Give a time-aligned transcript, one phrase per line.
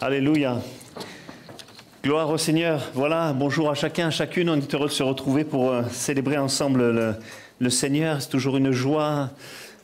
[0.00, 0.62] Alléluia.
[2.04, 2.88] Gloire au Seigneur.
[2.94, 4.48] Voilà, bonjour à chacun, à chacune.
[4.48, 7.16] On est heureux de se retrouver pour euh, célébrer ensemble
[7.58, 8.22] le, Seigneur.
[8.22, 9.30] C'est toujours une joie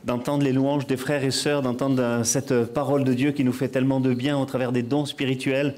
[0.05, 3.51] d'entendre les louanges des frères et sœurs, d'entendre euh, cette parole de Dieu qui nous
[3.51, 5.75] fait tellement de bien au travers des dons spirituels.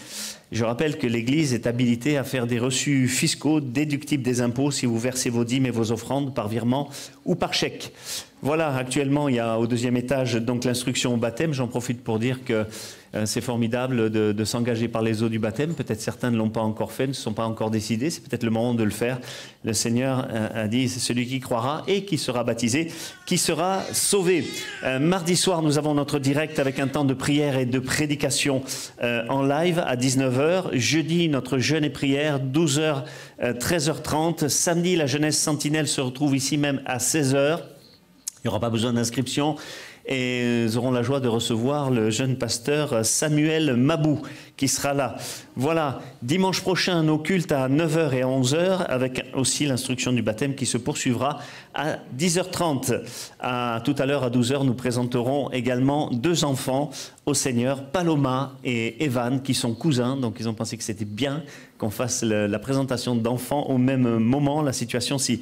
[0.52, 4.86] Je rappelle que l'Église est habilitée à faire des reçus fiscaux déductibles des impôts si
[4.86, 6.92] vous versez vos dîmes et vos offrandes par virement
[7.26, 7.92] ou par chèque.
[8.42, 11.54] Voilà, actuellement, il y a au deuxième étage donc l'instruction au baptême.
[11.54, 12.66] J'en profite pour dire que
[13.16, 15.74] euh, c'est formidable de, s'engager par les eaux du baptême.
[15.74, 18.12] Peut-être certains ne l'ont pas encore fait, ne se sont pas encore décidés.
[18.12, 19.20] C'est peut-être le moment de le faire.
[19.64, 22.92] Le Seigneur euh, a dit, c'est celui qui croira et qui sera baptisé,
[23.26, 24.46] qui sera sauvé.
[24.84, 28.62] Euh, mardi soir, nous avons notre direct avec un temps de prière et de prédication
[29.02, 30.78] en live à 19h.
[30.78, 33.04] Jeudi, notre jeûne et prière, 12h,
[33.42, 34.48] 13h30.
[34.48, 37.60] Samedi, la jeunesse sentinelle se retrouve ici même à 16h.
[37.60, 39.56] Il n'y aura pas besoin d'inscription.
[40.08, 44.22] Et nous aurons la joie de recevoir le jeune pasteur Samuel Mabou
[44.58, 45.16] qui sera là.
[45.56, 50.66] Voilà, dimanche prochain, nos cultes à 9h et 11h, avec aussi l'instruction du baptême qui
[50.66, 51.40] se poursuivra
[51.74, 53.02] à 10h30.
[53.40, 56.90] À, tout à l'heure, à 12h, nous présenterons également deux enfants
[57.26, 61.44] au Seigneur, Paloma et Evan, qui sont cousins, donc ils ont pensé que c'était bien
[61.78, 64.62] qu'on fasse la présentation d'enfants au même moment.
[64.62, 65.42] La situation s'y,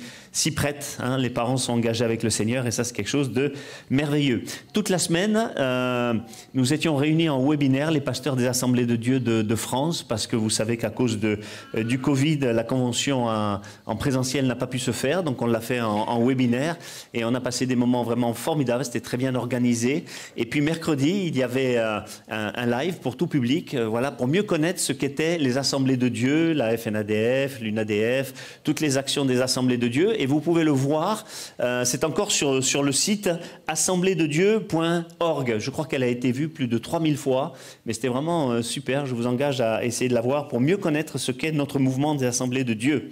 [0.55, 0.97] prête.
[0.99, 1.17] Hein.
[1.17, 3.53] les parents sont engagés avec le Seigneur et ça, c'est quelque chose de
[3.91, 4.43] merveilleux.
[4.73, 6.13] Toute la semaine, euh,
[6.55, 10.35] nous étions réunis en webinaire, les pasteurs des assemblées de Dieu de, France, parce que
[10.35, 11.39] vous savez qu'à cause de,
[11.75, 15.61] euh, du Covid, la convention en présentiel n'a pas pu se faire, donc on l'a
[15.61, 16.77] fait en, webinaire
[17.13, 18.85] et on a passé des moments vraiment formidables.
[18.85, 20.05] C'était très bien organisé.
[20.37, 21.99] Et puis mercredi, il y avait euh,
[22.29, 26.53] un, live pour tout public, voilà, pour mieux connaître ce qu'étaient les assemblées de Dieu
[26.53, 30.19] la FNADF, l'UNADF, toutes les actions des assemblées de Dieu.
[30.21, 31.25] Et vous pouvez le voir,
[31.59, 33.29] euh, c'est encore sur, sur le site
[33.67, 35.55] assemblédedieu.org.
[35.59, 37.53] Je crois qu'elle a été vue plus de 3000 fois,
[37.85, 38.92] mais c'était vraiment euh, super.
[39.05, 42.15] Je vous engage à essayer de la voir pour mieux connaître ce qu'est notre mouvement
[42.15, 43.11] des assemblées de Dieu.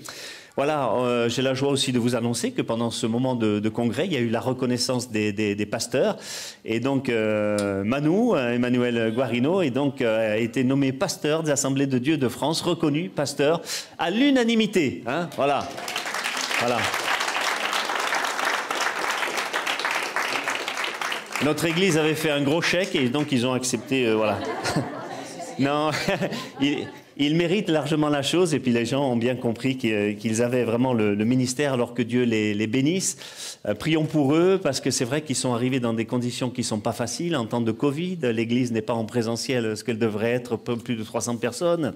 [0.57, 4.05] Voilà, euh, j'ai la joie aussi de vous annoncer que pendant ce moment de, congrès,
[4.05, 6.17] il y a eu la reconnaissance des, pasteurs.
[6.65, 11.87] Et donc, euh, Manu, euh, Emmanuel Guarino, est donc, a été nommé pasteur des Assemblées
[11.87, 13.61] de Dieu de France, reconnu pasteur
[13.97, 15.03] à l'unanimité.
[15.07, 15.67] Hein, voilà.
[16.59, 16.77] Voilà.
[21.43, 24.13] Notre église avait fait un gros chèque et donc ils ont accepté.
[24.13, 24.37] voilà.
[25.61, 25.91] non,
[27.17, 30.93] ils méritent largement la chose et puis les gens ont bien compris qu'ils avaient vraiment
[30.93, 33.17] le, ministère alors que Dieu les, bénisse.
[33.67, 36.61] Euh, prions pour eux parce que c'est vrai qu'ils sont arrivés dans des conditions qui
[36.61, 38.17] ne sont pas faciles en temps de Covid.
[38.23, 41.93] L'église n'est pas en présentiel ce qu'elle devrait être, plus de 300 personnes.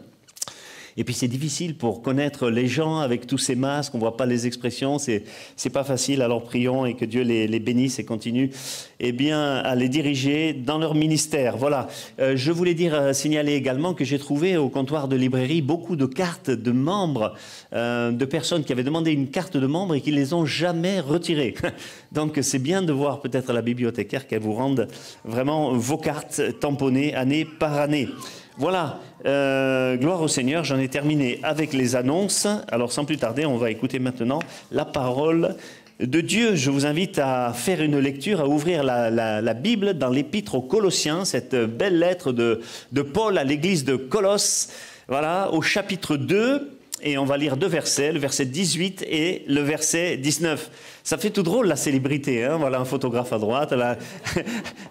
[0.98, 4.26] Et puis c'est difficile pour connaître les gens avec tous ces masques, on voit pas
[4.26, 5.24] les expressions, c'est
[5.58, 6.22] c'est pas facile.
[6.22, 8.52] Alors prions et que Dieu les, les bénisse et continue,
[9.00, 11.58] eh bien, à les diriger dans leur ministère.
[11.58, 11.88] Voilà.
[12.20, 15.96] Euh, je voulais dire, euh, signaler également que j'ai trouvé au comptoir de librairie beaucoup
[15.96, 17.34] de cartes de membres,
[17.74, 21.00] euh, de personnes qui avaient demandé une carte de membre et qui les ont jamais
[21.00, 21.56] retirées.
[22.14, 24.88] Donc c'est bien de voir peut-être la bibliothécaire qu'elle vous rende
[25.26, 28.08] vraiment vos cartes tamponnées année par année.
[28.58, 32.48] Voilà, euh, gloire au Seigneur, j'en ai terminé avec les annonces.
[32.70, 34.40] Alors sans plus tarder, on va écouter maintenant
[34.72, 35.56] la parole
[36.00, 36.56] de Dieu.
[36.56, 41.26] Je vous invite à faire une lecture, à ouvrir la, Bible dans l'épître aux Colossiens,
[41.26, 42.62] cette belle lettre de,
[43.02, 44.70] Paul à l'église de Colosse.
[45.10, 49.60] Voilà, au chapitre 2, et on va lire deux versets, le verset 18 et le
[49.60, 50.72] verset 19.
[51.04, 53.74] Ça fait tout drôle la célébrité, hein voilà un photographe à droite,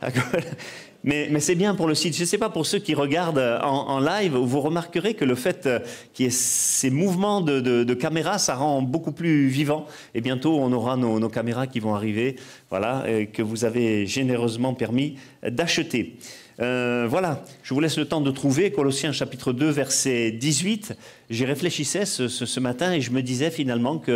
[1.04, 2.16] Mais, c'est bien pour le site.
[2.16, 5.34] Je ne sais pas pour ceux qui regardent en, en, live, vous remarquerez que le
[5.34, 5.68] fait
[6.14, 9.86] qu'il y ait ces mouvements de, de, caméra, ça rend beaucoup plus vivant.
[10.14, 12.36] Et bientôt, on aura nos, caméras qui vont arriver,
[12.70, 15.16] voilà, que vous avez généreusement permis
[15.46, 16.16] d'acheter.
[16.60, 20.94] Euh, voilà, je vous laisse le temps de trouver Colossiens chapitre 2, verset 18.
[21.30, 24.12] J'y réfléchissais ce, matin et je me disais finalement que,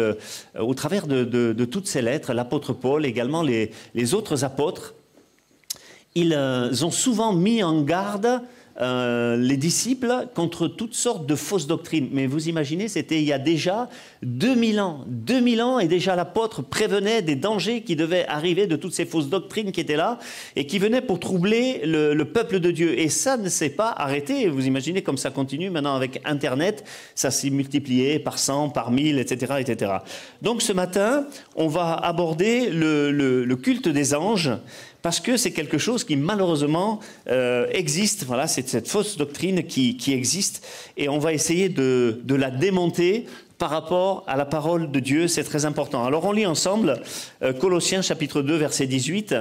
[0.57, 4.95] euh, au travers de, toutes ces lettres, l'apôtre Paul, également les autres apôtres,
[6.15, 8.43] ils euh, ont souvent mis en garde
[8.81, 12.11] euh, les disciples contre toutes sortes de fausses doctrines.
[12.13, 13.89] Mais vous imaginez, c'était il y a déjà
[14.23, 15.05] 2000 ans.
[15.09, 19.29] 2000 ans et déjà l'apôtre prévenait des dangers qui devaient arriver de toutes ces fausses
[19.29, 20.21] doctrines qui étaient là
[20.55, 22.97] et qui venaient pour troubler le, le peuple de Dieu.
[23.01, 24.49] Et ça ne s'est pas arrêté.
[24.49, 26.85] Vous imaginez comme ça continue maintenant avec Internet,
[27.17, 29.93] ça s'est multiplié par 100, par 1000, etc., etc.
[30.41, 31.27] Donc ce matin,
[31.57, 34.53] on va aborder le culte des anges
[35.03, 38.25] parce que c'est quelque chose qui malheureusement euh, existe.
[38.25, 40.67] Voilà, c'est cette fausse doctrine qui, existe
[40.97, 43.27] et on va essayer de, de, la démonter
[43.59, 45.29] par rapport à la parole de Dieu.
[45.29, 46.05] C'est très important.
[46.05, 47.01] Alors on lit ensemble
[47.43, 49.35] euh, Colossiens chapitre 2 verset 18.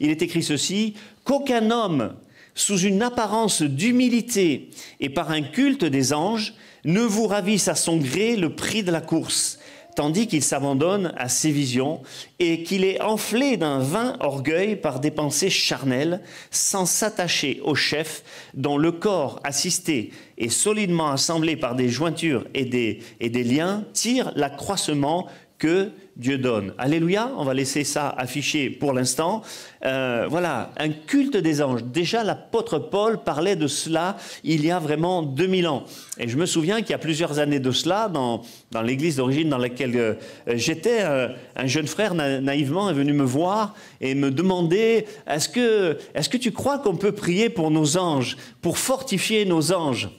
[0.00, 0.94] Il est écrit ceci
[1.24, 2.14] qu'aucun homme
[2.54, 4.70] sous une apparence d'humilité
[5.00, 6.54] et par un culte des anges
[6.84, 9.58] ne vous ravisse à son gré le prix de la course
[9.94, 12.02] tandis qu'il s'abandonne à ses visions
[12.38, 18.22] et qu'il est enflé d'un vain orgueil par des pensées charnelles, sans s'attacher au chef
[18.54, 23.84] dont le corps assisté et solidement assemblé par des jointures et des, et des liens
[23.92, 25.28] tire l'accroissement
[25.62, 26.74] que Dieu donne.
[26.76, 29.42] Alléluia, on va laisser ça afficher pour l'instant.
[29.84, 31.84] Euh, voilà, un culte des anges.
[31.84, 35.84] Déjà, l'apôtre Paul parlait de cela il y a vraiment 2000 ans.
[36.18, 38.42] Et je me souviens qu'il y a plusieurs années de cela, dans,
[38.72, 40.14] dans l'église d'origine dans laquelle euh,
[40.48, 45.48] j'étais, euh, un jeune frère na naïvement est venu me voir et me demander, est-ce
[45.48, 49.72] que, est -ce que tu crois qu'on peut prier pour nos anges, pour fortifier nos
[49.72, 50.10] anges?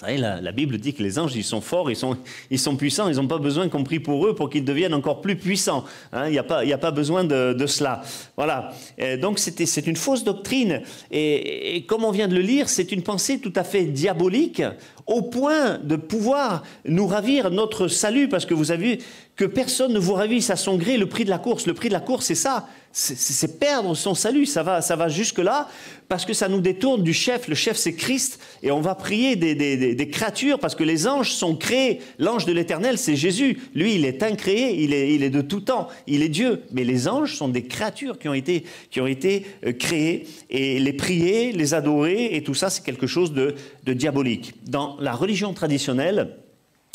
[0.00, 2.16] Vous savez, la, Bible dit que les anges, ils sont forts, ils sont,
[2.50, 5.20] ils sont puissants, ils n'ont pas besoin qu'on prie pour eux pour qu'ils deviennent encore
[5.20, 5.84] plus puissants.
[6.14, 6.44] Hein, il n'y a,
[6.74, 8.00] a, pas besoin de, cela.
[8.34, 8.72] Voilà.
[9.20, 10.80] Donc, c'est une fausse doctrine.
[11.10, 14.62] Et, comme on vient de le lire, c'est une pensée tout à fait diabolique,
[15.10, 18.98] au point de pouvoir nous ravir notre salut, parce que vous avez vu
[19.40, 21.66] que personne ne vous ravisse à son gré le prix de la course.
[21.66, 24.44] Le prix de la course, c'est ça, c'est perdre son salut.
[24.44, 25.66] Ça va, ça va jusque-là,
[26.08, 27.48] parce que ça nous détourne du chef.
[27.48, 31.32] Le chef, c'est Christ, et on va prier des, des, créatures, parce que les anges
[31.32, 32.00] sont créés.
[32.18, 33.58] L'ange de l'éternel, c'est Jésus.
[33.74, 36.62] Lui, il est incréé, il est, il est de tout temps, il est Dieu.
[36.72, 40.78] Mais les anges sont des créatures qui ont été, qui ont été euh, créées, et
[40.78, 44.52] les prier, les adorer, et tout ça, c'est quelque chose de, de diabolique.
[44.68, 46.36] Dans la religion traditionnelle,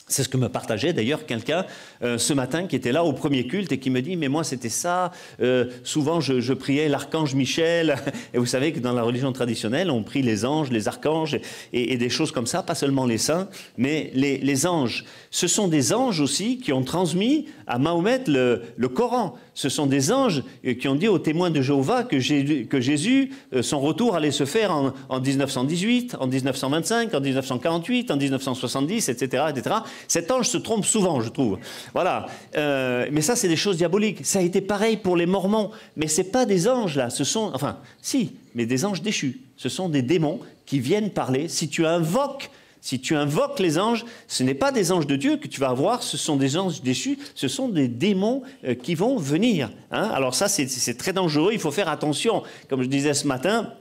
[0.07, 1.65] c'est ce que me partageait d'ailleurs quelqu'un
[2.05, 4.43] euh, ce matin qui était là au premier culte et qui me dit mais moi
[4.43, 5.12] c'était ça.
[5.41, 7.95] Euh, souvent je, priais l'archange Michel.
[8.33, 11.39] Et vous savez que dans la religion traditionnelle on prie les anges les archanges
[11.74, 13.47] et, des choses comme ça pas seulement les saints
[13.77, 15.05] mais les, anges.
[15.31, 19.35] Ce sont des anges aussi qui ont transmis à Mahomet le, Coran.
[19.53, 20.43] Ce sont des anges
[20.79, 24.71] qui ont dit aux témoins de Jéhovah que, Jésus, euh, son retour allait se faire
[24.71, 29.75] en, en 1918 en 1925 en 1948 en 1970 etc etc
[30.07, 31.57] cet ange se trompe souvent, je trouve.
[31.96, 32.25] Voilà.
[32.58, 34.25] Euh, mais ça, c'est des choses diaboliques.
[34.25, 35.72] Ça a été pareil pour les Mormons.
[35.96, 37.10] Mais ce pas des anges, là.
[37.10, 39.40] Ce sont, enfin, si, mais des anges déchus.
[39.56, 41.48] Ce sont des démons qui viennent parler.
[41.48, 45.38] Si tu invoques si tu invoques les anges, ce n'est pas des anges de Dieu
[45.38, 48.94] que tu vas avoir, ce sont des anges déchus, ce sont des démons euh, qui
[48.94, 49.72] vont venir.
[49.90, 52.44] Hein Alors ça, c'est très dangereux, il faut faire attention.
[52.70, 53.74] Comme je disais ce matin,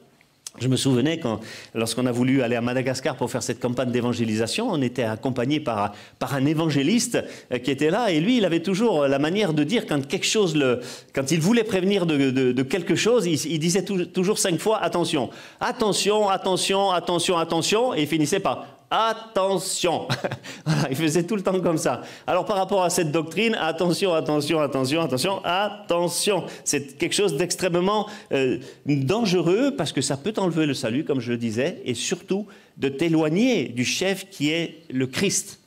[0.61, 1.41] je me souvenais quand,
[1.75, 5.93] lorsqu'on a voulu aller à Madagascar pour faire cette campagne d'évangélisation, on était accompagné par,
[6.21, 7.19] par un évangéliste
[7.53, 10.27] euh, qui était là et lui, il avait toujours la manière de dire quand quelque
[10.27, 10.81] chose, le,
[11.13, 15.31] quand il voulait prévenir de, de, de quelque chose, il, disait toujours cinq fois attention,
[15.61, 20.09] attention, attention, attention, attention, et il finissait par attention.
[20.91, 22.03] il faisait tout le temps comme ça.
[22.27, 26.45] Alors par rapport à cette doctrine, attention, attention, attention, attention, attention.
[26.65, 31.33] C'est quelque chose d'extrêmement euh, dangereux parce que ça peut enlever le salut, comme je
[31.33, 35.61] le disais, et surtout de t'éloigner du chef qui est le Christ.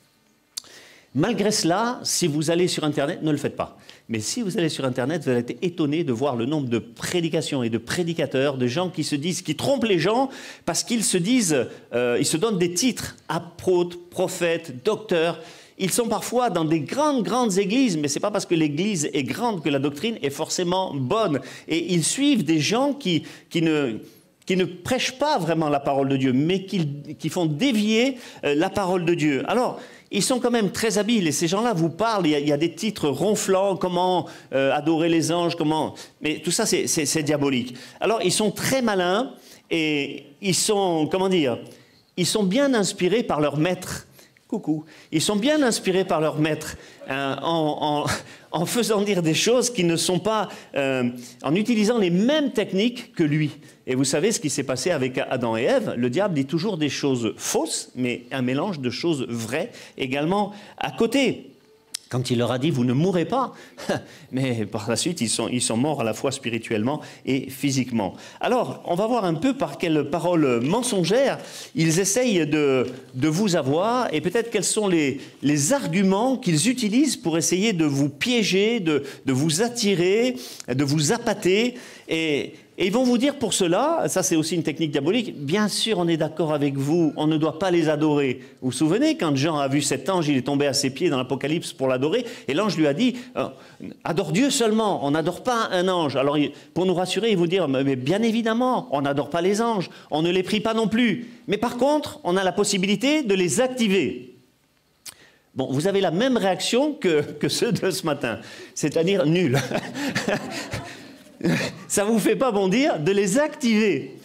[1.14, 3.78] Malgré cela, si vous allez sur Internet, ne le faites pas.
[4.10, 6.78] Mais si vous allez sur Internet, vous allez être étonné de voir le nombre de
[6.78, 10.30] prédications et de prédicateurs, de gens qui se disent, qui trompent les gens
[10.64, 15.40] parce qu'ils se disent, euh, ils se donnent des titres, apôtres, prophètes, docteurs.
[15.76, 19.10] Ils sont parfois dans des grandes, grandes églises, mais ce n'est pas parce que l'église
[19.12, 21.40] est grande que la doctrine est forcément bonne.
[21.68, 23.98] Et ils suivent des gens qui, qui ne
[24.48, 26.88] qui ne prêchent pas vraiment la parole de Dieu, mais qui,
[27.18, 29.42] qui font dévier euh, la parole de Dieu.
[29.46, 29.78] Alors,
[30.10, 32.74] ils sont quand même très habiles et ces gens-là vous parlent, il y, a, des
[32.74, 35.94] titres ronflants, comment euh, adorer les anges, comment...
[36.22, 37.74] Mais tout ça, c'est diabolique.
[38.00, 39.32] Alors, ils sont très malins
[39.70, 41.58] et ils sont, comment dire,
[42.16, 44.07] ils sont bien inspirés par leur maître.
[44.48, 44.86] Coucou.
[45.12, 46.78] Ils sont bien inspirés par leur maître
[47.10, 48.06] euh, en,
[48.64, 51.10] faisant dire des choses qui ne sont pas, euh,
[51.42, 53.50] en utilisant les mêmes techniques que lui.
[53.86, 55.92] Et vous savez ce qui s'est passé avec Adam et Ève.
[55.98, 60.92] Le diable dit toujours des choses fausses, mais un mélange de choses vraies également à
[60.92, 61.50] côté
[62.08, 63.54] quand il leur a dit vous ne mourrez pas,
[64.32, 68.14] mais par la suite ils sont, ils sont morts à la fois spirituellement et physiquement.
[68.40, 71.38] Alors, on va voir un peu par quelles paroles mensongères
[71.74, 77.16] ils essayent de, de vous avoir et peut-être quels sont les, les arguments qu'ils utilisent
[77.16, 80.36] pour essayer de vous piéger, de, de vous attirer,
[80.68, 81.74] de vous appâter.
[82.08, 85.66] Et, et ils vont vous dire pour cela, ça c'est aussi une technique diabolique, bien
[85.66, 88.38] sûr on est d'accord avec vous, on ne doit pas les adorer.
[88.62, 91.10] Vous vous souvenez quand Jean a vu cet ange, il est tombé à ses pieds
[91.10, 93.48] dans l'Apocalypse pour l'adorer, et l'ange lui a dit, euh,
[94.04, 96.14] adore Dieu seulement, on n'adore pas un ange.
[96.14, 96.38] Alors
[96.72, 100.22] pour nous rassurer, il vous dire, mais bien évidemment, on n'adore pas les anges, on
[100.22, 101.26] ne les prie pas non plus.
[101.48, 104.36] Mais par contre, on a la possibilité de les activer.
[105.56, 108.38] Bon, vous avez la même réaction que, que ceux de ce matin,
[108.76, 109.58] c'est-à-dire nul.
[111.88, 114.16] ça vous fait pas bondir de les activer.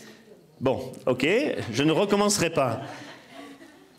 [0.59, 1.27] Bon, ok,
[1.71, 2.81] je ne recommencerai pas.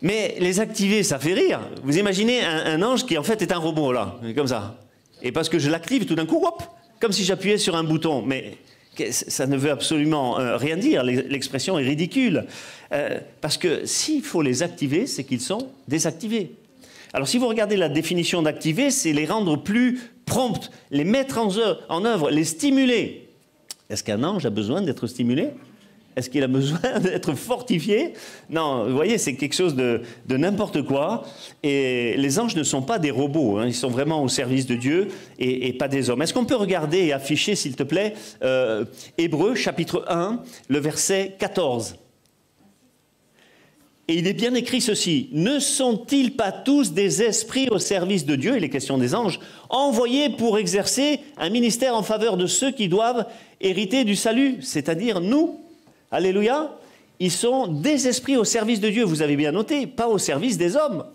[0.01, 1.61] Mais les activer, ça fait rire.
[1.83, 4.79] Vous imaginez un, ange qui en fait est un robot, là, comme ça.
[5.21, 6.63] Et parce que je l'active, tout d'un coup, hop,
[6.99, 8.21] comme si j'appuyais sur un bouton.
[8.21, 8.57] Mais
[9.11, 11.03] ça ne veut absolument euh, rien dire.
[11.03, 12.45] L'expression est ridicule.
[12.91, 16.51] Euh, parce que s'il faut les activer, c'est qu'ils sont désactivés.
[17.13, 22.05] Alors si vous regardez la définition d'activer, c'est les rendre plus promptes, les mettre en
[22.05, 23.27] œuvre, les stimuler.
[23.89, 25.51] Est-ce qu'un ange a besoin d'être stimulé?
[26.15, 28.13] Est-ce qu'il a besoin d'être fortifié?
[28.49, 31.23] Non, vous voyez, c'est quelque chose de, n'importe quoi.
[31.61, 33.65] Et les anges ne sont pas des robots, hein.
[33.67, 36.21] ils sont vraiment au service de Dieu et, pas des hommes.
[36.21, 38.13] Est-ce qu'on peut regarder et afficher, s'il te plaît,
[38.43, 38.85] euh,
[39.17, 41.95] Hébreu chapitre 1, le verset 14
[44.07, 48.35] et il est bien écrit ceci, ne sont-ils pas tous des esprits au service de
[48.35, 52.71] Dieu, il est question des anges, envoyés pour exercer un ministère en faveur de ceux
[52.71, 53.25] qui doivent
[53.61, 55.59] hériter du salut, c'est-à-dire nous.
[56.11, 56.77] Alléluia.
[57.19, 60.57] Ils sont des esprits au service de Dieu, vous avez bien noté, pas au service
[60.57, 61.05] des hommes.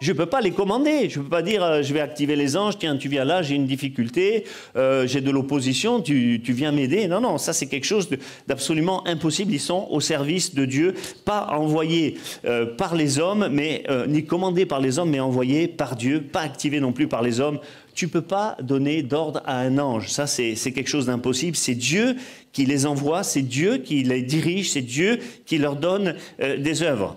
[0.00, 1.10] Je ne peux pas les commander.
[1.10, 3.42] Je ne peux pas dire euh, je vais activer les anges, tiens, tu viens là,
[3.42, 4.44] j'ai une difficulté,
[4.76, 7.06] euh, j'ai de l'opposition, tu, viens m'aider.
[7.06, 8.08] Non, non, ça c'est quelque chose
[8.48, 9.52] d'absolument impossible.
[9.52, 10.94] Ils sont au service de Dieu,
[11.26, 12.16] pas envoyés
[12.46, 16.40] euh, par les hommes, mais ni commandés par les hommes, mais envoyés par Dieu, pas
[16.40, 17.58] activés non plus par les hommes.
[17.94, 20.08] Tu ne peux pas donner d'ordre à un ange.
[20.08, 21.56] Ça, c'est quelque chose d'impossible.
[21.56, 22.16] C'est Dieu
[22.52, 27.16] qui les envoie, c'est Dieu qui les dirige, c'est Dieu qui leur donne des œuvres.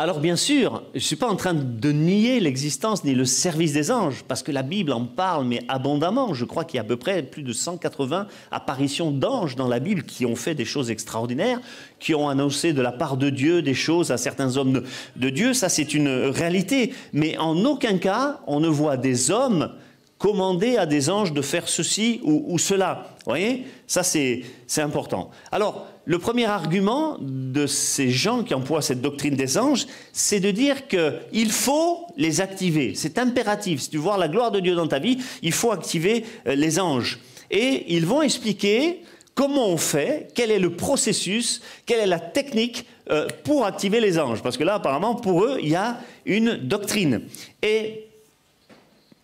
[0.00, 3.74] Alors bien sûr, je ne suis pas en train de nier l'existence ni le service
[3.74, 6.32] des anges, parce que la Bible en parle, mais abondamment.
[6.32, 9.78] Je crois qu'il y a à peu près plus de 180 apparitions d'anges dans la
[9.78, 11.60] Bible qui ont fait des choses extraordinaires,
[11.98, 14.84] qui ont annoncé de la part de Dieu des choses à certains hommes
[15.16, 15.52] de, Dieu.
[15.52, 16.94] Ça, c'est une réalité.
[17.12, 19.70] Mais en aucun cas, on ne voit des hommes
[20.16, 23.10] commander à des anges de faire ceci ou, ou cela.
[23.26, 23.66] Vous voyez?
[23.86, 24.44] Ça, c'est
[24.78, 25.30] important.
[25.52, 30.50] Alors, le premier argument de ces gens qui emploient cette doctrine des anges, c'est de
[30.50, 32.94] dire qu'il faut les activer.
[32.94, 33.80] C'est impératif.
[33.80, 36.54] Si tu veux voir la gloire de Dieu dans ta vie, il faut activer euh,
[36.54, 37.20] les anges.
[37.50, 39.02] Et ils vont expliquer
[39.34, 44.18] comment on fait, quel est le processus, quelle est la technique euh, pour activer les
[44.18, 44.42] anges.
[44.42, 47.22] Parce que là, apparemment, pour eux, il y a une doctrine.
[47.62, 48.06] Et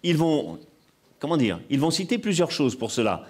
[0.02, 0.59] ils vont,
[1.21, 3.25] comment dire, ils vont citer plusieurs choses pour cela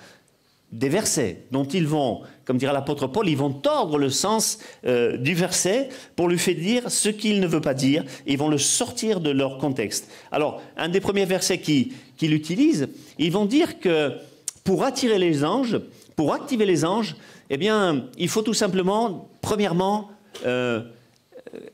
[0.73, 5.17] des versets dont ils vont, comme dira l'apôtre Paul, ils vont tordre le sens euh,
[5.17, 8.59] du verset pour lui faire dire ce qu'il ne veut pas dire, ils vont le
[8.59, 10.11] sortir de leur contexte.
[10.33, 14.13] Alors, un des premiers versets qu'il utilise, ils vont dire que
[14.65, 15.79] pour attirer les anges,
[16.17, 17.17] pour activer les anges,
[17.51, 20.11] eh bien, il faut tout simplement, premièrement,
[20.45, 20.83] euh,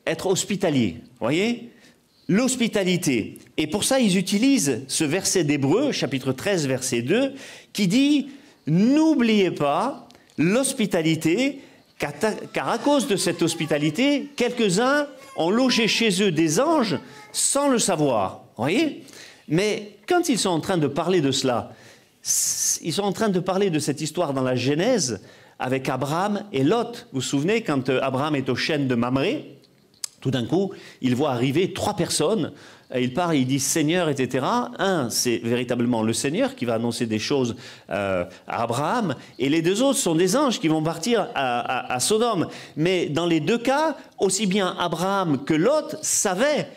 [0.06, 0.96] être hospitalier.
[1.18, 1.70] Voyez?
[2.28, 3.38] L'hospitalité.
[3.56, 7.32] Et pour ça, ils utilisent ce verset d'Hébreu, chapitre 13, verset 2,
[7.72, 8.28] qui dit
[8.66, 11.60] N'oubliez pas l'hospitalité,
[12.52, 16.98] car à cause de cette hospitalité, quelques-uns ont logé chez eux des anges
[17.32, 18.42] sans le savoir.
[18.56, 19.04] Voyez?
[19.48, 21.72] Mais quand ils sont en train de parler de cela,
[22.82, 25.20] ils sont en train de parler de cette histoire dans la Genèse
[25.58, 27.08] avec Abraham et Lot.
[27.12, 29.58] Vous vous souvenez, quand euh, Abraham est au chêne de Mamré,
[30.22, 32.52] tout d'un coup, il voit arriver trois personnes
[33.00, 34.44] il part, il dit Seigneur, etc.
[34.78, 37.56] Un, c'est véritablement le Seigneur qui va annoncer des choses
[37.90, 42.48] euh, à Abraham, et les deux autres sont des anges qui vont partir à, Sodome.
[42.76, 46.68] Mais dans les deux cas, aussi bien Abraham que Lot savaient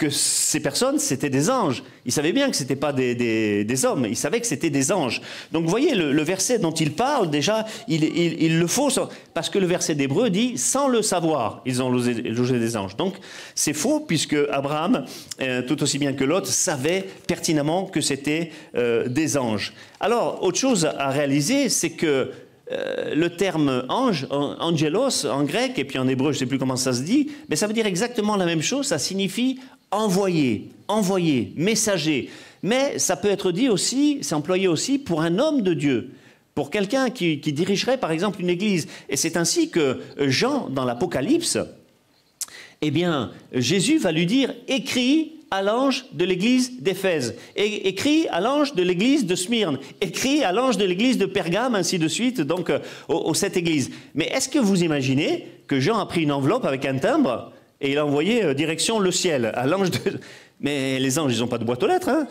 [0.00, 1.82] que ces personnes, c'était des anges.
[2.06, 5.20] Il savait bien que ce n'étaient pas des, hommes, il savait que c'était des anges.
[5.52, 8.88] Donc vous voyez, le, verset dont il parle, déjà, il, le faut,
[9.34, 12.96] parce que le verset d'Hébreu dit, sans le savoir, ils ont logé, des anges.
[12.96, 13.16] Donc
[13.54, 15.04] c'est faux, puisque Abraham,
[15.42, 19.74] euh, tout aussi bien que l'autre, savait pertinemment que c'était euh, des anges.
[20.00, 22.30] Alors, autre chose à réaliser, c'est que
[22.72, 26.58] euh, le terme ange, angelos en grec, et puis en hébreu, je ne sais plus
[26.58, 29.58] comment ça se dit, mais ça veut dire exactement la même chose, ça signifie
[29.90, 32.30] envoyé, envoyé, messager.
[32.62, 36.10] Mais ça peut être dit aussi, c'est employé aussi pour un homme de Dieu,
[36.54, 38.86] pour quelqu'un qui, dirigerait par exemple une église.
[39.08, 41.58] Et c'est ainsi que Jean, dans l'Apocalypse,
[42.82, 48.74] eh bien, Jésus va lui dire, écris à l'ange de l'église d'Éphèse, écrit à l'ange
[48.74, 52.70] de l'église de Smyrne, écrit à l'ange de l'église de Pergame, ainsi de suite, donc
[52.70, 52.78] euh,
[53.08, 53.90] aux, sept églises.
[54.14, 57.92] Mais est-ce que vous imaginez que Jean a pris une enveloppe avec un timbre et
[57.92, 59.98] il a envoyé euh, direction le ciel à l'ange de...
[60.60, 62.26] Mais les anges, ils n'ont pas de boîte aux lettres, hein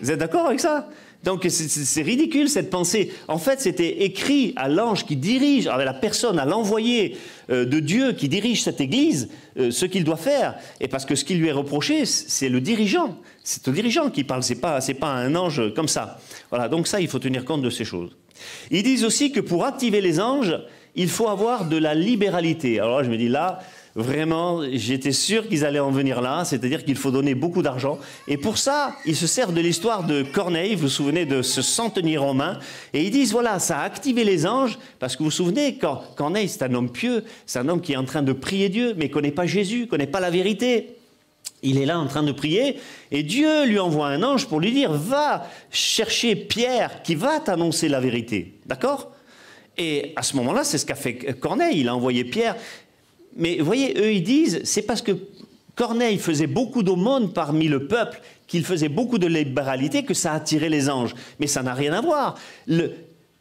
[0.00, 0.88] Vous êtes d'accord avec ça?
[1.22, 3.12] Donc c'est ridicule cette pensée.
[3.28, 7.16] En fait, c'était écrit à l'ange qui dirige, à la personne, à l'envoyé
[7.50, 10.56] euh, de Dieu qui dirige cette Église, euh, ce qu'il doit faire.
[10.80, 13.18] Et parce que ce qui lui est reproché, c'est le dirigeant.
[13.44, 16.18] C'est au dirigeant qui parle, c'est pas, pas un ange comme ça.
[16.50, 18.16] Voilà, donc ça, il faut tenir compte de ces choses.
[18.72, 20.58] Ils disent aussi que pour activer les anges,
[20.96, 22.80] il faut avoir de la libéralité.
[22.80, 23.60] Alors là, je me dis là,
[23.94, 27.98] Vraiment, j'étais sûr qu'ils allaient en venir là, c'est-à-dire qu'il faut donner beaucoup d'argent.
[28.26, 31.60] Et pour ça, ils se servent de l'histoire de Corneille, vous vous souvenez de ce
[31.60, 32.58] centenier romain,
[32.94, 35.78] et ils disent, voilà, ça a activé les anges, parce que vous vous souvenez,
[36.16, 38.94] Corneille, c'est un homme pieux, c'est un homme qui est en train de prier Dieu,
[38.96, 40.96] mais connaît pas Jésus, connaît pas la vérité.
[41.62, 42.78] Il est là en train de prier,
[43.10, 47.88] et Dieu lui envoie un ange pour lui dire, va chercher Pierre qui va t'annoncer
[47.88, 48.54] la vérité.
[48.64, 49.12] D'accord?
[49.76, 51.80] Et à ce moment-là, c'est ce qu'a fait Corneille.
[51.80, 52.56] Il a envoyé Pierre
[53.36, 55.12] mais voyez, eux, ils disent, c'est parce que
[55.74, 60.68] Corneille faisait beaucoup d'aumônes parmi le peuple, qu'il faisait beaucoup de libéralité, que ça attirait
[60.68, 61.14] les anges.
[61.40, 62.38] Mais ça n'a rien à voir.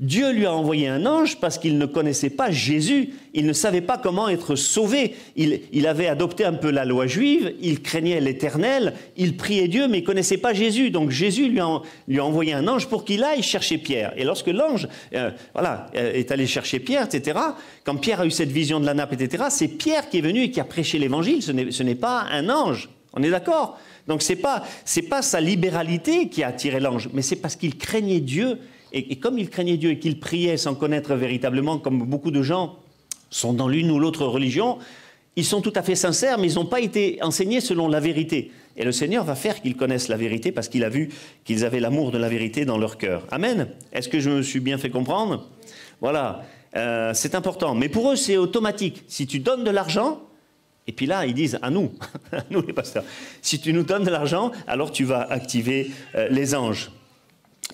[0.02, 3.82] Dieu lui a envoyé un ange parce qu'il ne connaissait pas Jésus, il ne savait
[3.82, 5.16] pas comment être sauvé.
[5.36, 10.00] Il, avait adopté un peu la loi juive, il craignait l'Éternel, il priait Dieu, mais
[10.00, 10.90] il ne connaissait pas Jésus.
[10.90, 14.12] Donc Jésus lui a, a envoyé un ange pour qu'il aille chercher Pierre.
[14.18, 17.40] Et lorsque l'ange euh, voilà, euh, est allé chercher Pierre, etc.,
[17.84, 20.42] quand Pierre a eu cette vision de la nappe, etc., c'est Pierre qui est venu
[20.42, 22.90] et qui a prêché l'Évangile, ce n'est pas un ange.
[23.14, 23.78] On est d'accord?
[24.08, 24.40] Donc ce n'est
[25.04, 28.58] pas sa libéralité qui a attiré l'ange, mais c'est parce qu'il craignait Dieu
[28.94, 32.78] et, comme il craignait Dieu et qu'il priait sans connaître véritablement, comme beaucoup de gens
[33.30, 34.78] sont dans l'une ou l'autre religion,
[35.36, 38.52] ils sont tout à fait sincères, mais ils n'ont pas été enseignés selon la vérité.
[38.76, 41.10] Et le Seigneur va faire qu'ils connaissent la vérité parce qu'il a vu
[41.46, 43.26] qu'ils avaient l'amour de la vérité dans leur cœur.
[43.32, 43.68] Amen.
[43.94, 45.50] Est-ce que je me suis bien fait comprendre?
[46.02, 46.44] Voilà,
[46.76, 47.76] euh, c'est important.
[47.76, 49.04] Mais pour eux, c'est automatique.
[49.08, 50.22] Si tu donnes de l'argent,
[50.88, 51.94] et puis là, ils disent à nous,
[52.32, 53.04] à nous les pasteurs,
[53.42, 56.92] si tu nous donnes de l'argent, alors tu vas activer euh, les anges.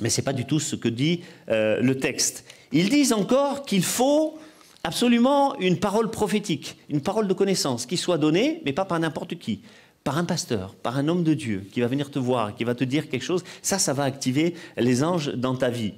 [0.02, 2.46] Mais ce n'est pas du tout ce que dit euh, le texte.
[2.72, 4.38] Ils disent encore qu'il faut
[4.84, 9.36] absolument une parole prophétique, une parole de connaissance qui soit donnée, mais pas par n'importe
[9.36, 9.62] qui,
[10.04, 12.76] par un pasteur, par un homme de Dieu qui va venir te voir, qui va
[12.76, 13.44] te dire quelque chose.
[13.62, 15.94] Ça, ça va activer les anges dans ta vie.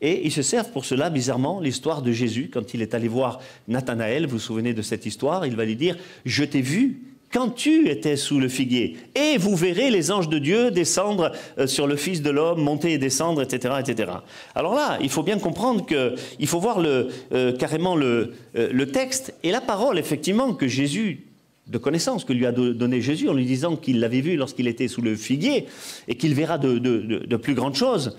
[0.00, 3.38] Et ils se servent pour cela, bizarrement, l'histoire de Jésus, quand il est allé voir
[3.68, 7.50] Nathanaël, vous vous souvenez de cette histoire, il va lui dire, je t'ai vu quand
[7.50, 8.96] tu étais sous le figuier.
[9.14, 12.92] Et vous verrez les anges de Dieu descendre euh, sur le Fils de l'homme, monter
[12.92, 14.12] et descendre, etc., etc.
[14.54, 19.34] Alors là, il faut bien comprendre qu'il faut voir euh, carrément le, euh, le texte
[19.42, 21.26] et la parole, effectivement, que Jésus
[21.68, 24.88] de connaissance que lui a donné Jésus en lui disant qu'il l'avait vu lorsqu'il était
[24.88, 25.66] sous le figuier
[26.08, 28.16] et qu'il verra de, plus grandes choses,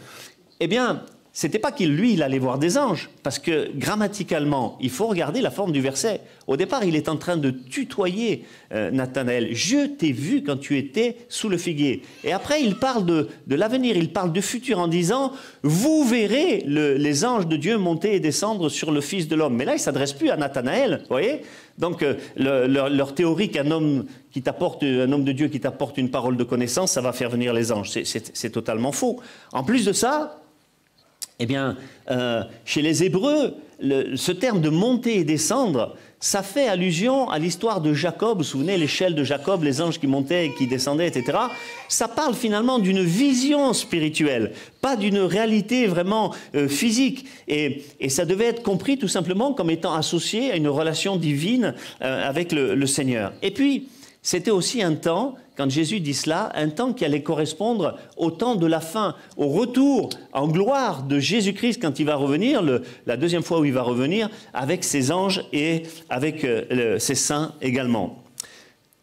[0.59, 1.03] eh bien,
[1.35, 5.41] c'était pas qu'il, lui, il allait voir des anges, parce que grammaticalement, il faut regarder
[5.41, 6.21] la forme du verset.
[6.45, 9.49] Au départ, il est en train de tutoyer euh, Nathanaël.
[9.51, 12.03] Je t'ai vu quand tu étais sous le figuier.
[12.23, 15.31] Et après, il parle de, l'avenir, il parle du futur en disant,
[15.63, 19.55] vous verrez les anges de Dieu monter et descendre sur le Fils de l'homme.
[19.55, 21.41] Mais là, il s'adresse plus à Nathanaël, vous voyez
[21.79, 26.11] Donc, euh, leur, théorie qu'un homme qui t'apporte, un homme de Dieu qui t'apporte une
[26.11, 27.89] parole de connaissance, ça va faire venir les anges.
[27.89, 29.19] C'est totalement faux.
[29.51, 30.42] En plus de ça,
[31.39, 31.77] eh bien,
[32.11, 37.81] euh, chez les Hébreux, ce terme de monter et descendre, ça fait allusion à l'histoire
[37.81, 38.37] de Jacob.
[38.37, 41.37] Vous vous souvenez, l'échelle de Jacob, les anges qui montaient et qui descendaient, etc.
[41.89, 47.25] Ça parle finalement d'une vision spirituelle, pas d'une réalité vraiment euh, physique.
[47.49, 52.29] Et, ça devait être compris tout simplement comme étant associé à une relation divine euh,
[52.29, 53.33] avec le Seigneur.
[53.41, 53.89] Et puis,
[54.25, 58.55] c'était aussi un temps, quand Jésus dit cela, un temps qui allait correspondre au temps
[58.55, 62.63] de la fin, au retour en gloire de Jésus-Christ quand il va revenir,
[63.05, 67.53] la deuxième fois où il va revenir, avec ses anges et avec euh, ses saints
[67.61, 68.23] également.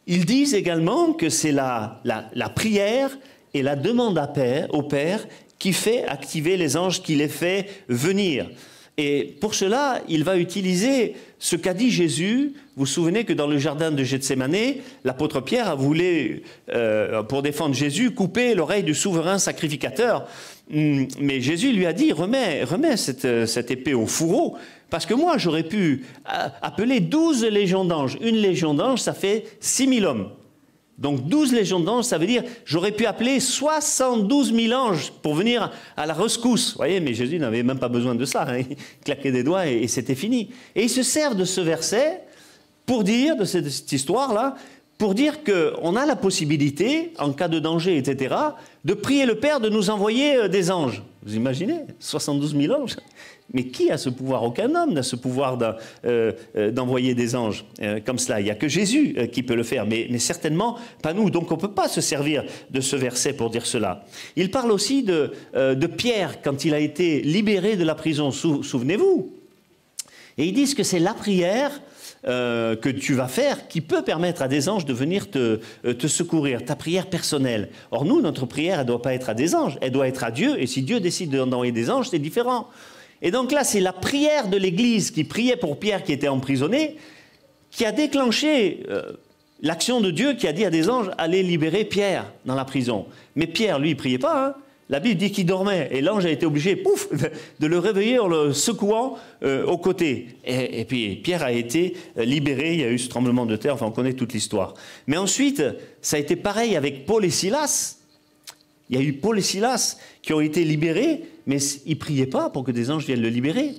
[0.07, 3.17] Ils disent également que c'est la, la, prière
[3.55, 5.27] et la demande à père, au Père
[5.59, 8.51] qui fait activer les anges, qui les fait venir.
[8.97, 12.53] Et pour cela, il va utiliser ce qu'a dit Jésus.
[12.77, 14.75] Vous souvenez que dans le jardin de Gethsemane,
[15.05, 20.27] l'apôtre Pierre a voulu, euh, pour défendre Jésus, couper l'oreille du souverain sacrificateur.
[20.73, 24.57] Hum, mais Jésus lui a dit, remets, remets cette, cette épée au fourreau,
[24.91, 28.19] parce que moi, j'aurais pu euh, appeler 12 légions d'anges.
[28.21, 30.31] Une légion d'anges, ça fait 6000 hommes.
[31.01, 35.73] Donc 12 légions d'anges, ça veut dire j'aurais pu appeler 72 000 anges pour venir
[35.97, 36.73] à la rescousse.
[36.73, 38.47] Vous voyez, mais Jésus n'avait même pas besoin de ça.
[38.47, 38.59] Hein.
[38.71, 40.51] Il claquait des doigts et, c'était fini.
[40.77, 42.23] Et ils se servent de ce verset
[42.85, 44.57] pour dire, de cette, histoire-là,
[44.99, 48.35] pour dire qu'on a la possibilité, en cas de danger, etc.,
[48.85, 51.03] de prier le Père de nous envoyer euh, des anges.
[51.23, 52.97] Vous imaginez 72 000 anges
[53.53, 54.43] mais qui a ce pouvoir?
[54.45, 55.59] Aucun homme n'a ce pouvoir
[56.05, 58.41] euh, euh, d'envoyer des anges euh, comme cela.
[58.41, 61.31] Il n'y a que Jésus qui peut le faire, mais, certainement pas nous.
[61.31, 64.05] Donc on ne peut pas se servir de ce verset pour dire cela.
[64.37, 65.33] Il parle aussi de,
[65.97, 69.33] Pierre quand il a été libéré de la prison, souvenez-vous?
[70.39, 71.81] Et ils disent que c'est la prière
[72.23, 76.65] que tu vas faire qui peut permettre à des anges de venir te, te secourir,
[76.65, 77.71] ta prière personnelle.
[77.91, 80.23] Or, nous, notre prière, elle ne doit pas être à des anges, elle doit être
[80.23, 82.69] à Dieu, et si Dieu décide d'envoyer des anges, c'est différent.
[83.23, 86.97] Et donc là, c'est la prière de l'Église qui priait pour Pierre qui était emprisonné,
[87.71, 89.13] qui a déclenché euh,
[89.63, 93.07] l'action de Dieu qui a dit à des anges, allez libérer Pierre dans la prison.
[93.37, 94.47] Mais Pierre, lui, il priait pas.
[94.47, 94.55] Hein.
[94.89, 97.09] la Bible dit qu'il dormait et l'ange a été obligé, pouf,
[97.61, 100.29] de le réveiller en le secouant euh, au côté.
[100.45, 103.57] Et, et, puis Pierre a été euh, libéré, il y a eu ce tremblement de
[103.57, 104.75] terre, enfin on connaît toute l'histoire.
[105.07, 105.63] Mais ensuite,
[106.01, 108.00] ça a été pareil avec Paul et Silas.
[108.91, 112.51] Il y a eu Paul et Silas qui ont été libérés, mais ils priaient pas
[112.51, 113.75] pour que des anges viennent le libérer.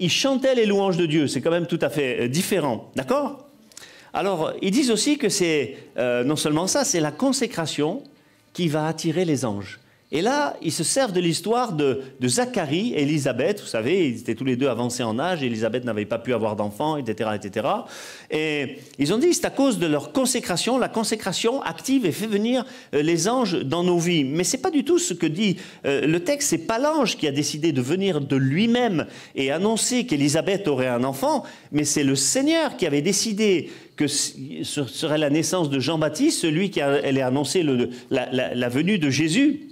[0.00, 1.28] Ils chantaient les louanges de Dieu.
[1.28, 2.90] C'est quand même tout à fait euh, différent.
[2.96, 3.46] D'accord?
[4.12, 8.02] Alors, ils disent aussi que c'est euh, non seulement ça, c'est la consécration
[8.52, 9.78] qui va attirer les anges.
[10.10, 13.60] Et là, ils se servent de l'histoire de, Zacharie et Élisabeth.
[13.60, 15.42] Vous savez, ils étaient tous les deux avancés en âge.
[15.42, 17.66] Élisabeth n'avait pas pu avoir d'enfants, etc., etc.
[18.30, 20.78] Et ils ont dit, c'est à cause de leur consécration.
[20.78, 24.24] La consécration active et fait venir euh, les anges dans nos vies.
[24.24, 26.48] Mais c'est pas du tout ce que dit euh, le texte.
[26.48, 31.04] C'est pas l'ange qui a décidé de venir de lui-même et annoncer qu'Élisabeth aurait un
[31.04, 36.40] enfant, mais c'est le Seigneur qui avait décidé que ce serait la naissance de Jean-Baptiste,
[36.40, 37.66] celui qui allait annoncer
[38.10, 39.67] la venue de Jésus.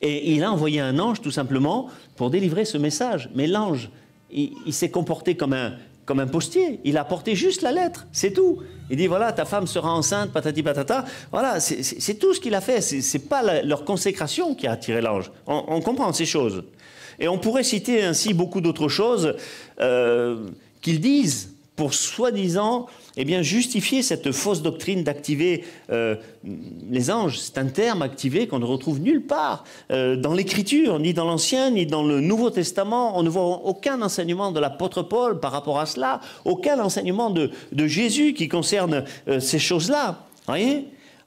[0.00, 3.30] Et il a envoyé un ange tout simplement pour délivrer ce message.
[3.34, 3.90] Mais l'ange,
[4.30, 6.80] il, s'est comporté comme un, comme un postier.
[6.84, 8.58] Il a porté juste la lettre, c'est tout.
[8.90, 11.04] Il dit voilà, ta femme sera enceinte, patati patata.
[11.32, 12.80] Voilà, c'est tout ce qu'il a fait.
[12.80, 15.30] C'est pas leur consécration qui a attiré l'ange.
[15.46, 16.64] On, comprend ces choses.
[17.18, 19.34] Et on pourrait citer ainsi beaucoup d'autres choses
[19.80, 20.46] euh,
[20.80, 22.86] qu'ils disent pour soi-disant
[23.16, 26.16] eh justifier cette fausse doctrine d'activer euh,
[26.90, 27.38] les anges.
[27.38, 29.62] C'est un terme activé qu'on ne retrouve nulle part
[29.92, 33.16] euh, dans l'Écriture, ni dans l'Ancien, ni dans le Nouveau Testament.
[33.16, 37.50] On ne voit aucun enseignement de l'apôtre Paul par rapport à cela, aucun enseignement de,
[37.86, 40.26] Jésus qui concerne euh, ces choses-là.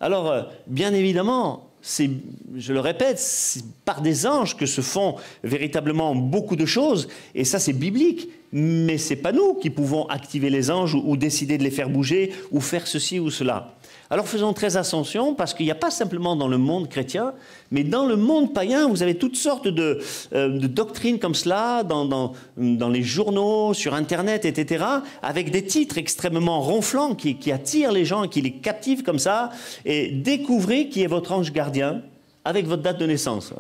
[0.01, 2.09] Alors, bien évidemment, c'est,
[2.55, 7.43] je le répète, c'est par des anges que se font véritablement beaucoup de choses, et
[7.43, 11.63] ça c'est biblique mais c'est pas nous qui pouvons activer les anges ou, décider de
[11.63, 13.75] les faire bouger ou faire ceci ou cela.
[14.11, 17.33] Alors faisons très attention parce qu'il n'y a pas simplement dans le monde chrétien,
[17.71, 19.99] mais dans le monde païen, vous avez toutes sortes de,
[20.33, 24.83] euh, doctrines comme cela, dans, les journaux, sur Internet, etc.,
[25.21, 29.51] avec des titres extrêmement ronflants qui, attirent les gens, qui les captivent comme ça,
[29.85, 32.01] et découvrez qui est votre ange gardien
[32.43, 33.53] avec votre date de naissance.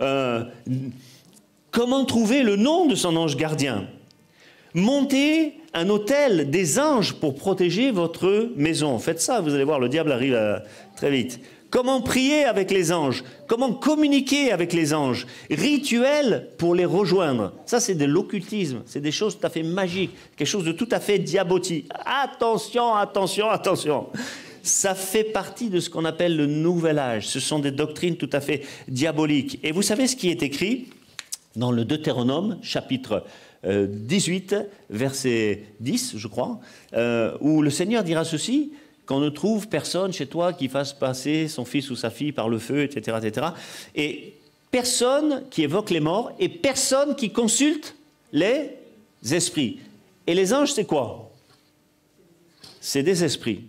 [0.00, 0.44] Euh,
[1.74, 3.88] Comment trouver le nom de son ange gardien?
[4.74, 8.98] Montez un hôtel des anges pour protéger votre maison.
[8.98, 10.58] Faites ça, vous allez voir, le diable arrive euh,
[10.96, 11.38] très vite.
[11.70, 13.22] Comment prier avec les anges?
[13.46, 15.28] Comment communiquer avec les anges?
[15.48, 17.52] Rituel pour les rejoindre.
[17.66, 18.82] Ça, c'est de l'occultisme.
[18.86, 20.10] C'est des choses tout à fait magiques.
[20.36, 21.88] Quelque chose de tout à fait diabotique.
[22.04, 24.06] Attention, attention, attention.
[24.64, 27.28] Ça fait partie de ce qu'on appelle le nouvel âge.
[27.28, 29.60] Ce sont des doctrines tout à fait diaboliques.
[29.62, 30.88] Et vous savez ce qui est écrit
[31.56, 33.24] dans le Deutéronome, chapitre
[33.64, 36.60] 18, euh, verset 10, je crois,
[36.94, 38.72] euh, où le Seigneur dira ceci,
[39.06, 42.48] qu'on ne trouve personne chez toi qui fasse passer son fils ou sa fille par
[42.48, 43.48] le feu, etc., etc.
[43.94, 44.34] Et
[44.70, 47.96] personne qui évoque les morts et personne qui consulte
[48.32, 48.70] les
[49.30, 49.78] esprits.
[50.26, 51.30] Et les anges, c'est quoi?
[52.80, 53.64] C'est des esprits.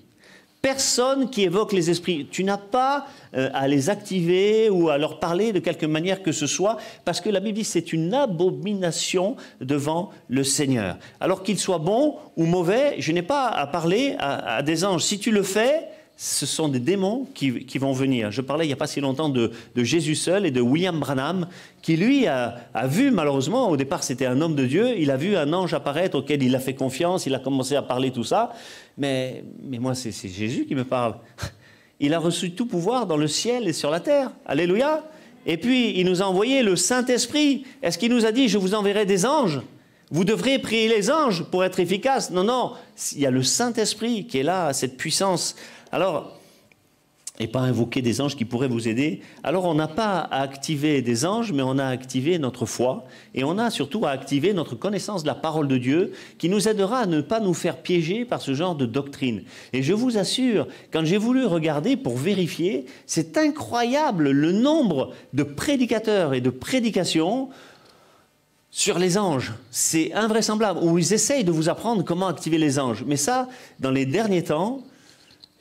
[0.65, 2.28] Personne qui évoque les esprits.
[2.32, 6.32] Tu n'as pas euh, à les activer ou à leur parler de quelque manière que
[6.32, 10.97] ce soit, parce que la Bible dit c'est une abomination devant le Seigneur.
[11.19, 15.04] Alors qu'il soit bon ou mauvais, je n'ai pas à parler à, des anges.
[15.04, 18.32] Si tu le fais, ce sont des démons qui, vont venir.
[18.32, 21.47] Je parlais il n'y a pas si longtemps de, Jésus seul et de William Branham,
[21.82, 25.17] qui lui a, a vu malheureusement, au départ c'était un homme de Dieu, il a
[25.17, 28.23] vu un ange apparaître auquel il a fait confiance, il a commencé à parler tout
[28.23, 28.54] ça,
[28.97, 31.15] mais, mais moi c'est Jésus qui me parle.
[32.01, 34.32] Il a reçu tout pouvoir dans le ciel et sur la terre.
[34.45, 35.06] Alléluia.
[35.45, 37.65] Et puis, il nous a envoyé le Saint-Esprit.
[37.82, 39.62] Est-ce qu'il nous a dit, je vous enverrai des anges?
[40.12, 42.73] Vous devrez prier les anges pour être efficaces Non, non.
[43.13, 45.56] Il y a le Saint-Esprit qui est là, cette puissance.
[45.95, 46.34] Alors,
[47.39, 49.21] et pas invoquer des anges qui pourraient vous aider.
[49.45, 53.05] Alors on n'a pas à activer des anges, mais on a à activer notre foi
[53.34, 56.67] et on a surtout à activer notre connaissance de la parole de Dieu qui nous
[56.67, 59.43] aidera à ne pas nous faire piéger par ce genre de doctrine.
[59.71, 65.43] Et je vous assure, quand j'ai voulu regarder pour vérifier, c'est incroyable le nombre de
[65.43, 67.47] prédicateurs et de prédications
[68.69, 69.53] sur les anges.
[69.71, 73.05] C'est invraisemblable, où ils essayent de vous apprendre comment activer les anges.
[73.08, 73.47] Mais ça,
[73.79, 74.84] dans les derniers temps,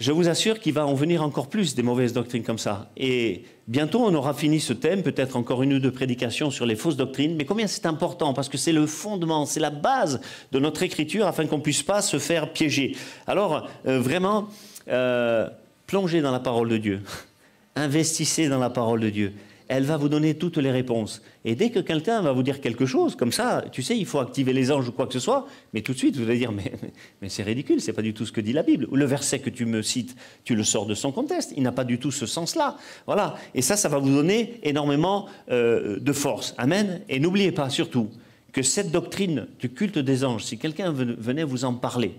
[0.00, 2.90] je vous assure qu'il va en venir encore plus des mauvaises doctrines comme ça.
[2.96, 6.74] Et bientôt, on aura fini ce thème, peut-être encore une ou deux prédications sur les
[6.74, 7.36] fausses doctrines.
[7.36, 11.26] Mais combien c'est important, parce que c'est le fondement, c'est la base de notre écriture,
[11.26, 12.96] afin qu'on ne puisse pas se faire piéger.
[13.26, 14.48] Alors, euh, vraiment,
[14.88, 15.48] euh,
[15.86, 17.00] plongez dans la parole de Dieu.
[17.76, 19.32] Investissez dans la parole de Dieu
[19.68, 21.22] elle va vous donner toutes les réponses.
[21.44, 24.18] Et dès que quelqu'un va vous dire quelque chose, comme ça, tu sais, il faut
[24.18, 26.52] activer les anges ou quoi que ce soit, mais tout de suite, vous allez dire,
[26.52, 28.86] mais, c'est ridicule, c'est pas du tout ce que dit la Bible.
[28.90, 31.72] Ou le verset que tu me cites, tu le sors de son contexte, il n'a
[31.72, 32.76] pas du tout ce sens-là.
[33.06, 33.36] Voilà.
[33.54, 36.54] Et ça, ça va vous donner énormément euh, de force.
[36.58, 37.00] Amen.
[37.08, 38.10] Et n'oubliez pas, surtout,
[38.52, 42.14] que cette doctrine du culte des anges, si quelqu'un venait vous en parler,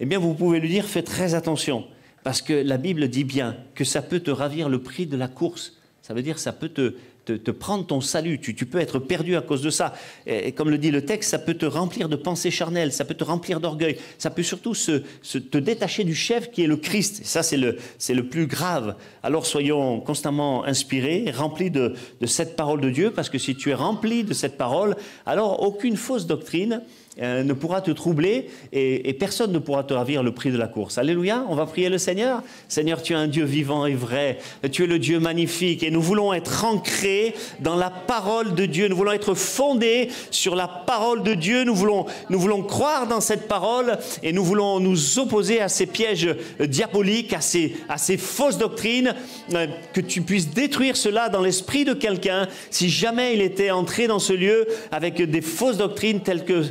[0.00, 1.84] eh bien, vous pouvez lui dire, fais très attention,
[2.22, 5.28] parce que la Bible dit bien que ça peut te ravir le prix de la
[5.28, 5.75] course
[6.06, 8.38] ça veut dire ça peut te, prendre ton salut.
[8.38, 9.92] Tu, peux être perdu à cause de ça.
[10.24, 13.14] Et, comme le dit le texte, ça peut te remplir de pensées charnelles, ça peut
[13.14, 17.22] te remplir d'orgueil, ça peut surtout te détacher du chef qui est le Christ.
[17.24, 18.94] ça, c'est le, plus grave.
[19.24, 23.74] Alors soyons constamment inspirés, remplis de cette parole de Dieu, parce que si tu es
[23.74, 24.94] rempli de cette parole,
[25.26, 26.82] alors aucune fausse doctrine
[27.22, 30.68] euh, ne pourra te troubler et, personne ne pourra te ravir le prix de la
[30.68, 30.98] course.
[30.98, 32.42] Alléluia, on va prier le Seigneur.
[32.68, 34.38] Seigneur, tu es un Dieu vivant et vrai.
[34.70, 38.88] Tu es le Dieu magnifique et nous voulons être ancrés dans la parole de Dieu.
[38.88, 41.64] Nous voulons être fondés sur la parole de Dieu.
[41.64, 45.86] Nous voulons, nous voulons croire dans cette parole et nous voulons nous opposer à ces
[45.86, 46.28] pièges
[46.60, 49.14] diaboliques, à ces, à ces fausses doctrines,
[49.54, 54.06] euh, que tu puisses détruire cela dans l'esprit de quelqu'un si jamais il était entré
[54.06, 56.64] dans ce lieu avec des fausses doctrines telles que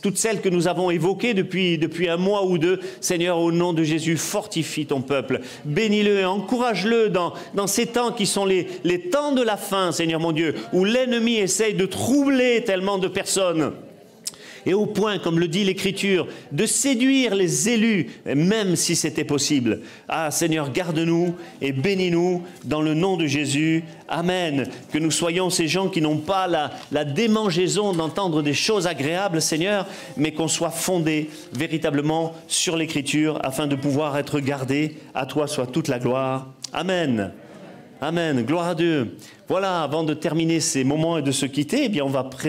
[0.00, 2.80] toutes celles que nous avons évoquées depuis, un mois ou deux.
[3.00, 5.40] Seigneur, au nom de Jésus, fortifie ton peuple.
[5.64, 10.20] Bénis-le, encourage-le dans, dans ces temps qui sont les, les temps de la fin, Seigneur
[10.20, 13.72] mon Dieu, où l'ennemi essaye de troubler tellement de personnes
[14.66, 19.80] et au point, comme le dit l'Écriture, de séduire les élus, même si c'était possible.
[20.08, 23.84] Ah Seigneur, garde-nous et bénis-nous dans le nom de Jésus.
[24.08, 24.68] Amen.
[24.92, 29.86] Que nous soyons ces gens qui n'ont pas la, démangeaison d'entendre des choses agréables, Seigneur,
[30.16, 34.96] mais qu'on soit fondés véritablement sur l'Écriture afin de pouvoir être gardés.
[35.14, 36.48] À toi soit toute la gloire.
[36.72, 37.32] Amen.
[38.00, 38.42] Amen.
[38.42, 39.16] Gloire à Dieu.
[39.46, 42.48] Voilà, avant de terminer ces moments et de se quitter, eh bien on va présenter